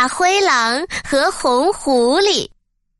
[0.00, 2.48] 大灰狼和红狐狸。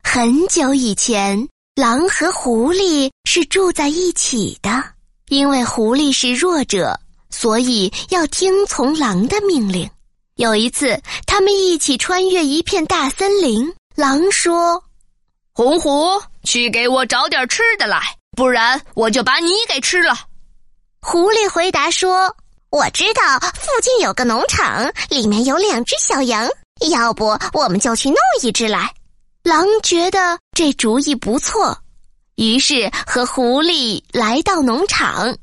[0.05, 4.85] 很久以前，狼和狐狸是住在一起的。
[5.31, 7.01] 因为狐狸是弱者，
[7.31, 9.89] 所以要听从狼的命令。
[10.35, 13.73] 有一次，他们一起穿越一片大森林。
[13.97, 14.85] 狼说
[15.57, 17.99] ：“红狐，去给我找点吃的来，
[18.37, 20.15] 不然我就把你给吃了。”
[21.01, 22.37] 狐狸回答说。
[22.73, 26.49] 我知道附近有个农场，里面有两只小羊，
[26.89, 28.93] 要不我们就去弄一只来。
[29.43, 31.79] 狼觉得这主意不错，
[32.37, 35.37] 于是和狐狸来到农场。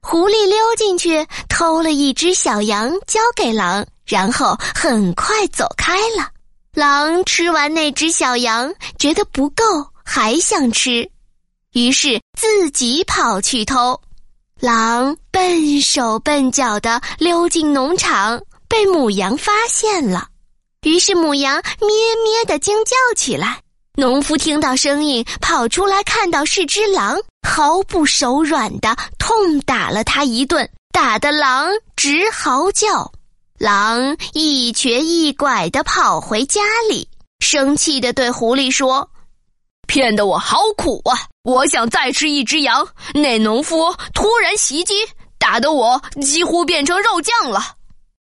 [0.00, 6.28] 狐狸溜进去偷了一只小羊，交给狼，然后很快走开了。
[6.72, 9.64] 狼吃完那只小羊，觉得不够，
[10.04, 11.10] 还想吃，
[11.72, 14.00] 于是自己跑去偷。
[14.60, 20.28] 狼笨手笨脚的溜进农场，被母羊发现了。
[20.82, 21.88] 于是母羊咩
[22.24, 23.60] 咩的惊叫起来。
[23.96, 33.10] 农夫听到声音，跑出来，看到是只狼，毫不手软的痛打了它一顿，打得狼直嚎叫。
[33.58, 37.08] 狼一瘸一拐的跑回家里，
[37.40, 39.10] 生气的对狐狸说。
[39.88, 41.26] 骗得我好苦啊！
[41.42, 44.94] 我想再吃一只羊，那农夫突然袭击，
[45.38, 47.74] 打得我几乎变成肉酱了。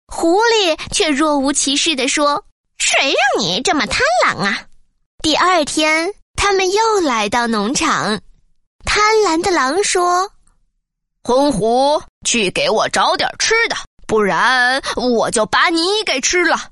[0.08, 2.45] 狐狸却若无其事地说
[2.78, 4.66] ：“谁让你这么贪婪啊？”
[5.23, 8.20] 第二天，他们又来到农场，
[8.86, 10.31] 贪婪的狼说
[11.23, 13.75] ：“红狐，去给我找点吃的，
[14.08, 16.70] 不然我就把你给吃了。”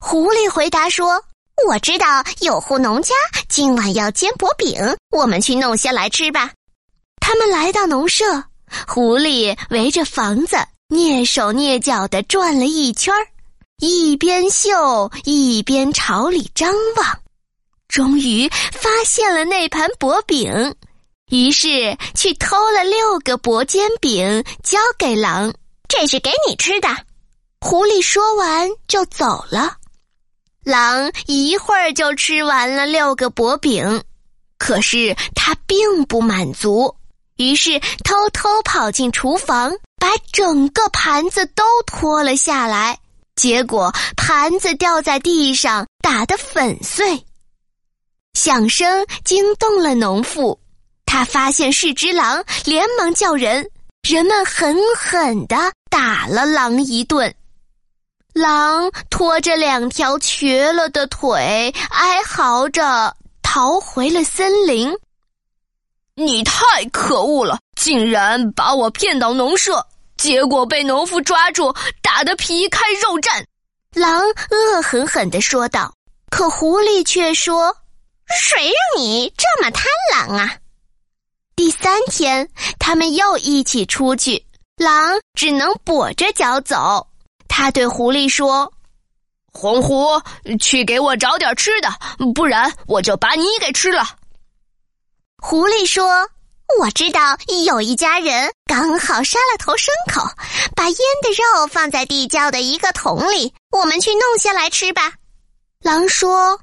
[0.00, 1.24] 狐狸回答说。
[1.66, 3.12] 我知道有户农家
[3.48, 6.52] 今晚要煎薄饼，我们去弄些来吃吧。
[7.20, 8.44] 他们来到农舍，
[8.86, 10.56] 狐狸围着房子
[10.88, 13.26] 蹑手蹑脚的转了一圈儿，
[13.80, 17.20] 一边嗅一边朝里张望，
[17.86, 20.74] 终于发现了那盘薄饼，
[21.30, 25.54] 于是去偷了六个薄煎饼交给狼，
[25.86, 26.88] 这是给你吃的。
[27.60, 29.76] 狐狸说完就走了。
[30.64, 34.02] 狼一会儿就吃完了六个薄饼，
[34.58, 36.96] 可是他并不满足，
[37.36, 42.98] 于是偷偷跑进厨房，把整个盘子都拖了下来。
[43.38, 47.24] 结果盘子掉在地上，打得粉碎。
[48.34, 50.58] 响声惊动了农妇，
[51.06, 53.70] 他发现是只狼，连忙叫人，
[54.02, 55.56] 人们狠狠地
[55.88, 57.32] 打了狼一顿。
[58.32, 64.92] 狼拖着两条瘸了的腿，哀嚎着逃回了森林。
[66.16, 69.86] 你太可恶了，竟然把我骗到农舍，
[70.18, 73.42] 结果被农夫抓住，打得皮开肉绽。
[73.94, 74.20] 狼
[74.50, 75.94] 恶狠狠地说道。
[76.30, 77.74] 可狐狸却说
[78.28, 80.58] ：“谁让你这么贪婪啊？”
[81.56, 82.46] 第三天，
[82.78, 84.44] 他们又一起出去，
[84.76, 87.08] 狼只能跛着脚走。
[87.48, 88.70] 他对狐狸说
[89.52, 90.20] ：“红狐，
[90.60, 91.88] 去给我找点吃的，
[92.34, 94.04] 不然我就把你给吃了。”
[95.42, 96.28] 狐狸说
[96.78, 97.36] ：“我知道
[97.66, 100.22] 有一家人刚好杀了头牲口，
[100.76, 105.14] 把腌的肉放在地窖的一个桶里，我们去弄下来吃吧。”
[105.82, 106.60] 狼说：“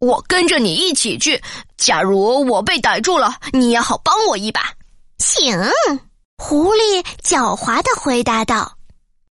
[0.00, 1.40] 我跟着你一起去，
[1.76, 4.72] 假如我被逮住了，你也好帮我一把。”
[5.18, 5.70] 行，
[6.36, 8.76] 狐狸狡猾的回答道。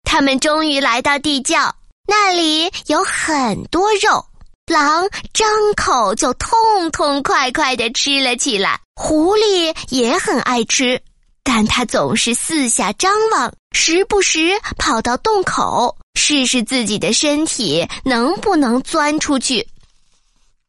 [0.04, 1.76] 他们终于来到地窖，
[2.08, 4.26] 那里有很多肉，
[4.68, 5.48] 狼张
[5.78, 6.52] 口就痛
[6.92, 8.78] 痛快快的吃了起来。
[8.96, 11.02] 狐狸也很爱吃，
[11.42, 19.66] 但它总是四下张望，时不时跑到洞口试试自己的身体能不能钻出去。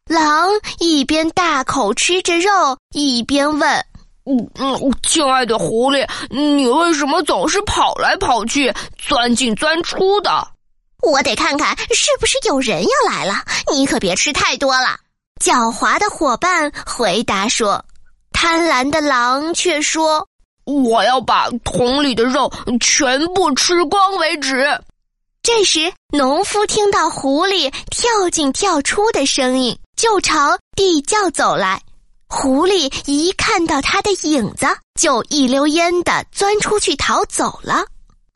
[0.06, 0.48] 狼
[0.78, 3.84] 一边大口吃着肉，一边问。
[4.24, 10.46] 嗯嗯，亲爱的狐狸，你为什么总是跑来跑去、钻进钻出的？
[11.02, 13.44] 我得看看是不是有人要来了。
[13.72, 14.98] 你可别吃太多了。
[15.42, 17.84] 狡猾的伙伴回答说。
[18.40, 20.24] 贪婪的狼却说
[20.64, 24.80] ：“我要把桶里的肉全部吃光为止。”
[25.42, 31.82] 这时，农夫听到狐狸跳进跳出的声音，就朝地窖走来。
[32.28, 37.84] 狐狸一看到他的影子，就一溜烟的钻出去逃走了。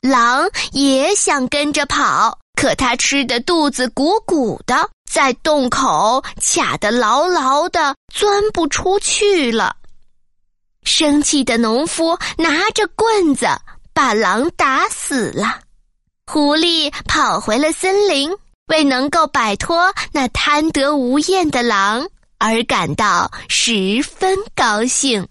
[0.01, 9.75] 狼也想跟着跑，可他吃的肚子鼓鼓的，在洞口卡得牢牢的，钻不出去了。
[10.85, 13.47] 生气的农夫拿着棍子
[13.93, 15.59] 把狼打死了。
[16.25, 18.31] 狐狸跑回了森林，
[18.67, 22.07] 为能够摆脱那贪得无厌的狼
[22.37, 25.27] 而感到十分高兴。